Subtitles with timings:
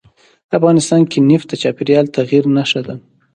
[0.57, 2.95] افغانستان کې نفت د چاپېریال د تغیر نښه ده.